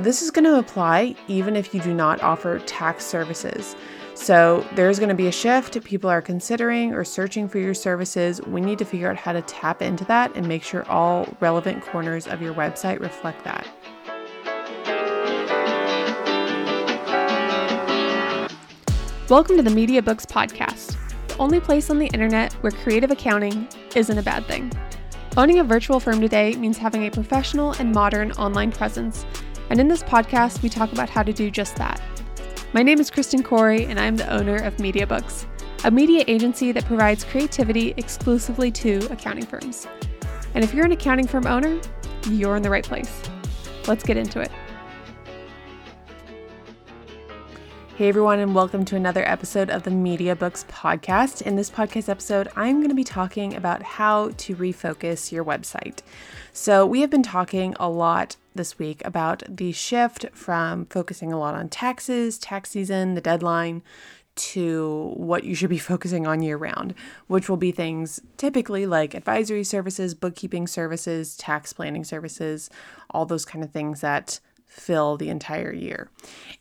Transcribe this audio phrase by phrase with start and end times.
[0.00, 3.76] This is going to apply even if you do not offer tax services.
[4.14, 5.84] So there's going to be a shift.
[5.84, 8.40] People are considering or searching for your services.
[8.46, 11.84] We need to figure out how to tap into that and make sure all relevant
[11.84, 13.68] corners of your website reflect that.
[19.28, 20.96] Welcome to the Media Books Podcast,
[21.28, 24.72] the only place on the internet where creative accounting isn't a bad thing.
[25.36, 29.26] Owning a virtual firm today means having a professional and modern online presence,
[29.70, 32.02] and in this podcast, we talk about how to do just that.
[32.72, 35.46] My name is Kristen Corey, and I'm the owner of Media Books,
[35.84, 39.86] a media agency that provides creativity exclusively to accounting firms.
[40.54, 41.80] And if you're an accounting firm owner,
[42.28, 43.22] you're in the right place.
[43.86, 44.50] Let's get into it.
[47.96, 51.42] Hey everyone, and welcome to another episode of the Media Books Podcast.
[51.42, 56.00] In this podcast episode, I'm going to be talking about how to refocus your website.
[56.54, 61.38] So, we have been talking a lot this week about the shift from focusing a
[61.38, 63.82] lot on taxes, tax season, the deadline,
[64.36, 66.94] to what you should be focusing on year round,
[67.26, 72.70] which will be things typically like advisory services, bookkeeping services, tax planning services,
[73.10, 74.40] all those kind of things that
[74.70, 76.08] fill the entire year.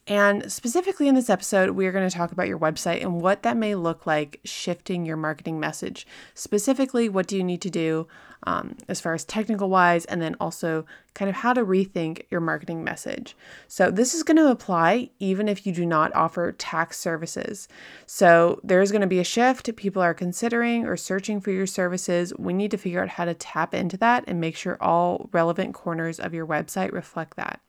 [0.07, 3.55] And specifically in this episode, we're going to talk about your website and what that
[3.55, 6.07] may look like shifting your marketing message.
[6.33, 8.07] Specifically, what do you need to do
[8.43, 12.39] um, as far as technical wise, and then also kind of how to rethink your
[12.39, 13.35] marketing message.
[13.67, 17.67] So, this is going to apply even if you do not offer tax services.
[18.05, 19.75] So, there's going to be a shift.
[19.75, 22.33] People are considering or searching for your services.
[22.37, 25.73] We need to figure out how to tap into that and make sure all relevant
[25.73, 27.59] corners of your website reflect that.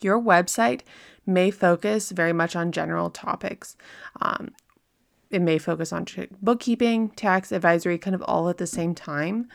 [0.00, 0.80] Your website
[1.26, 3.76] may focus very much on general topics.
[4.20, 4.52] Um,
[5.30, 6.06] it may focus on
[6.40, 9.48] bookkeeping, tax, advisory, kind of all at the same time.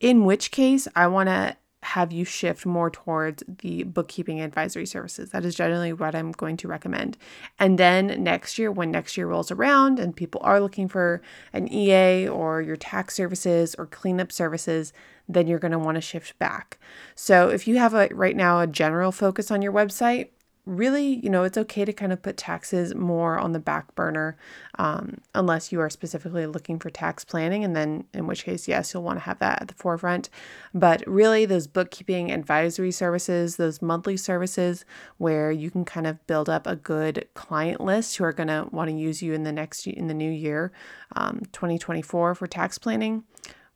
[0.00, 5.30] In which case, I want to have you shift more towards the bookkeeping advisory services.
[5.30, 7.16] That is generally what I'm going to recommend.
[7.58, 11.22] And then next year, when next year rolls around and people are looking for
[11.52, 14.92] an EA or your tax services or cleanup services,
[15.28, 16.78] then you're going to want to shift back.
[17.14, 20.30] So if you have a right now a general focus on your website,
[20.68, 24.36] really, you know, it's okay to kind of put taxes more on the back burner
[24.78, 27.64] um, unless you are specifically looking for tax planning.
[27.64, 30.28] And then, in which case, yes, you'll want to have that at the forefront.
[30.74, 34.84] But really, those bookkeeping advisory services, those monthly services
[35.16, 38.68] where you can kind of build up a good client list who are going to
[38.70, 40.70] want to use you in the next, in the new year,
[41.16, 43.24] um, 2024 for tax planning,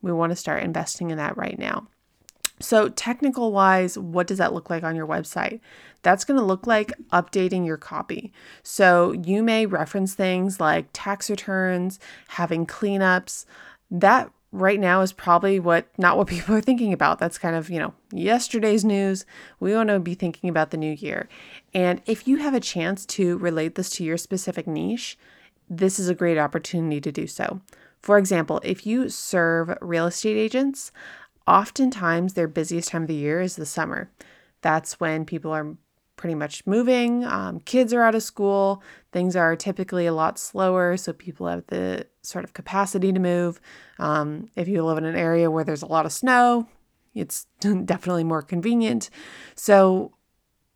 [0.03, 1.89] we want to start investing in that right now.
[2.63, 5.61] So, technical wise, what does that look like on your website?
[6.03, 8.33] That's going to look like updating your copy.
[8.63, 13.45] So, you may reference things like tax returns, having cleanups.
[13.91, 17.19] That right now is probably what not what people are thinking about.
[17.19, 19.27] That's kind of, you know, yesterday's news.
[19.59, 21.29] We want to be thinking about the new year.
[21.75, 25.19] And if you have a chance to relate this to your specific niche,
[25.69, 27.61] this is a great opportunity to do so.
[28.03, 30.91] For example, if you serve real estate agents,
[31.47, 34.11] oftentimes their busiest time of the year is the summer.
[34.61, 35.77] That's when people are
[36.17, 40.97] pretty much moving, um, kids are out of school, things are typically a lot slower,
[40.97, 43.61] so people have the sort of capacity to move.
[43.99, 46.69] Um, if you live in an area where there's a lot of snow,
[47.15, 49.11] it's definitely more convenient.
[49.57, 50.13] So,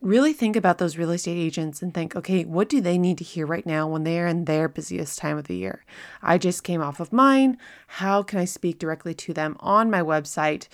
[0.03, 3.25] really think about those real estate agents and think, okay, what do they need to
[3.25, 5.85] hear right now when they are in their busiest time of the year?
[6.23, 7.57] I just came off of mine.
[7.87, 10.69] How can I speak directly to them on my website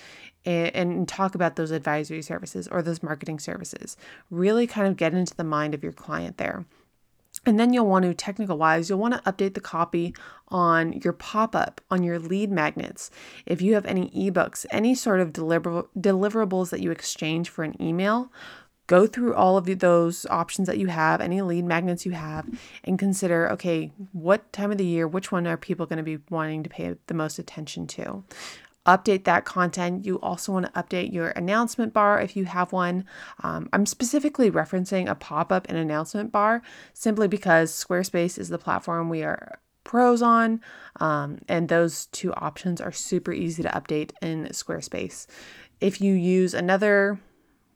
[0.44, 3.96] and, and talk about those advisory services or those marketing services?
[4.30, 6.66] Really kind of get into the mind of your client there.
[7.46, 10.14] And then you'll want to, technical wise, you'll want to update the copy
[10.48, 13.10] on your pop up, on your lead magnets.
[13.46, 17.80] If you have any ebooks, any sort of deliver- deliverables that you exchange for an
[17.80, 18.30] email,
[18.87, 22.47] go through all of those options that you have, any lead magnets you have,
[22.84, 26.19] and consider okay, what time of the year, which one are people going to be
[26.31, 28.25] wanting to pay the most attention to?
[28.84, 30.05] Update that content.
[30.05, 33.05] You also want to update your announcement bar if you have one.
[33.44, 36.62] Um, I'm specifically referencing a pop up and announcement bar
[36.93, 40.61] simply because Squarespace is the platform we are pros on,
[41.00, 45.26] um, and those two options are super easy to update in Squarespace.
[45.81, 47.20] If you use another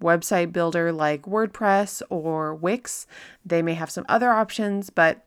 [0.01, 3.07] website builder like WordPress or Wix.
[3.45, 5.25] They may have some other options, but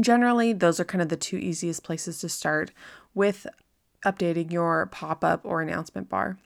[0.00, 2.70] generally, those are kind of the two easiest places to start
[3.14, 3.46] with
[4.04, 6.38] updating your pop up or announcement bar.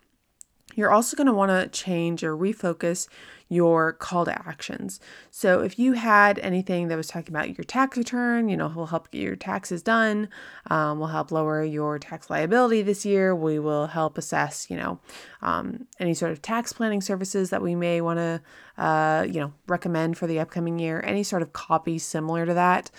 [0.74, 3.08] You're also going to want to change or refocus
[3.48, 4.98] your call to actions.
[5.30, 8.86] So if you had anything that was talking about your tax return, you know, we'll
[8.86, 10.28] help get your taxes done,
[10.70, 13.34] um, will help lower your tax liability this year.
[13.34, 14.98] We will help assess, you know,
[15.42, 18.40] um, any sort of tax planning services that we may want to,
[18.82, 21.02] uh, you know, recommend for the upcoming year.
[21.04, 22.90] Any sort of copy similar to that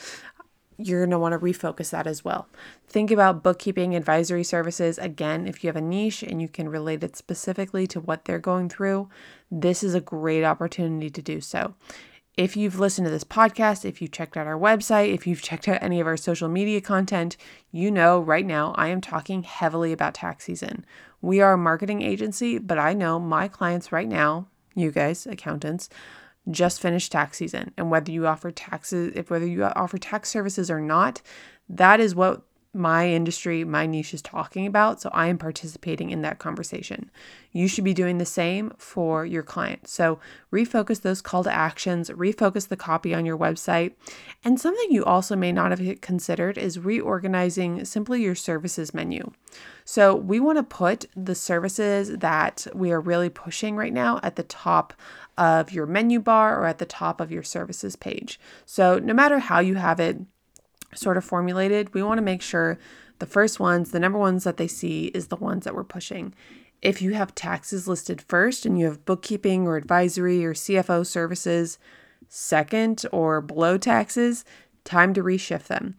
[0.77, 2.47] you're going to want to refocus that as well.
[2.87, 4.97] Think about bookkeeping advisory services.
[4.97, 8.39] Again, if you have a niche and you can relate it specifically to what they're
[8.39, 9.09] going through,
[9.49, 11.75] this is a great opportunity to do so.
[12.37, 15.67] If you've listened to this podcast, if you checked out our website, if you've checked
[15.67, 17.37] out any of our social media content,
[17.71, 20.85] you know right now I am talking heavily about tax season.
[21.21, 25.89] We are a marketing agency, but I know my clients right now, you guys, accountants,
[26.51, 30.69] just finished tax season and whether you offer taxes if whether you offer tax services
[30.69, 31.21] or not
[31.69, 32.43] that is what
[32.75, 35.01] my industry, my niche is talking about.
[35.01, 37.09] So I am participating in that conversation.
[37.53, 39.87] You should be doing the same for your client.
[39.87, 40.19] So
[40.51, 43.93] refocus those call to actions, refocus the copy on your website.
[44.43, 49.31] And something you also may not have considered is reorganizing simply your services menu.
[49.85, 54.35] So we want to put the services that we are really pushing right now at
[54.35, 54.93] the top
[55.37, 58.39] of your menu bar or at the top of your services page.
[58.65, 60.17] So no matter how you have it,
[60.93, 62.79] sort of formulated, we want to make sure
[63.19, 66.33] the first ones, the number ones that they see, is the ones that we're pushing.
[66.81, 71.77] If you have taxes listed first and you have bookkeeping or advisory or CFO services
[72.27, 74.45] second or below taxes,
[74.83, 75.95] time to reshift them.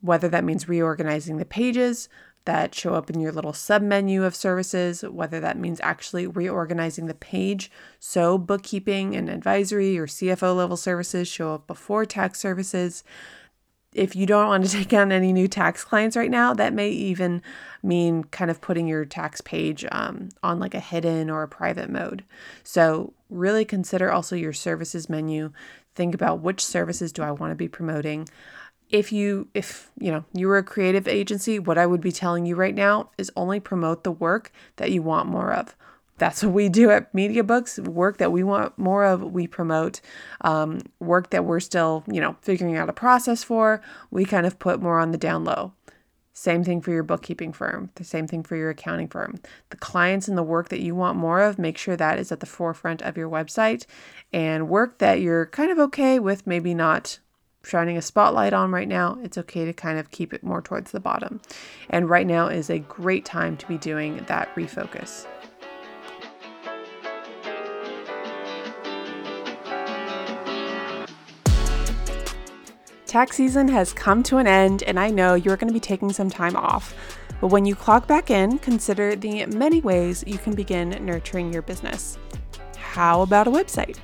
[0.00, 2.08] Whether that means reorganizing the pages
[2.48, 7.04] that show up in your little sub menu of services, whether that means actually reorganizing
[7.04, 13.04] the page so bookkeeping and advisory or CFO level services show up before tax services
[13.94, 16.88] if you don't want to take on any new tax clients right now, that may
[16.88, 17.42] even
[17.82, 21.90] mean kind of putting your tax page um, on like a hidden or a private
[21.90, 22.24] mode.
[22.62, 25.52] So, really consider also your services menu.
[25.94, 28.28] Think about which services do I want to be promoting.
[28.90, 32.46] If you if you know you were a creative agency, what I would be telling
[32.46, 35.76] you right now is only promote the work that you want more of
[36.18, 37.78] that's what we do at Media Books.
[37.78, 40.00] Work that we want more of, we promote.
[40.42, 43.80] Um, work that we're still, you know, figuring out a process for,
[44.10, 45.72] we kind of put more on the down low.
[46.34, 49.40] Same thing for your bookkeeping firm, the same thing for your accounting firm.
[49.70, 52.38] The clients and the work that you want more of, make sure that is at
[52.38, 53.86] the forefront of your website.
[54.32, 57.18] And work that you're kind of okay with, maybe not
[57.68, 60.90] shining a spotlight on right now, it's okay to kind of keep it more towards
[60.90, 61.40] the bottom.
[61.90, 65.26] And right now is a great time to be doing that refocus.
[73.04, 76.12] Tax season has come to an end, and I know you're going to be taking
[76.12, 76.94] some time off.
[77.40, 81.62] But when you clock back in, consider the many ways you can begin nurturing your
[81.62, 82.18] business.
[82.76, 83.98] How about a website?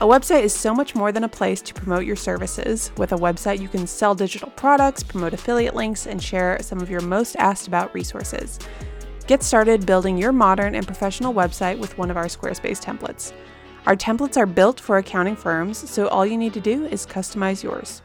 [0.00, 2.92] A website is so much more than a place to promote your services.
[2.98, 6.88] With a website, you can sell digital products, promote affiliate links, and share some of
[6.88, 8.60] your most asked about resources.
[9.26, 13.32] Get started building your modern and professional website with one of our Squarespace templates.
[13.86, 17.64] Our templates are built for accounting firms, so all you need to do is customize
[17.64, 18.00] yours.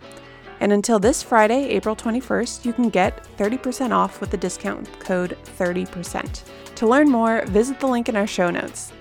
[0.62, 5.38] And until this Friday, April 21st, you can get 30% off with the discount code
[5.60, 6.42] 30%.
[6.74, 8.92] To learn more, visit the link in our show notes.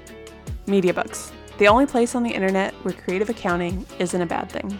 [0.67, 4.79] MediaBooks, the only place on the internet where creative accounting isn't a bad thing.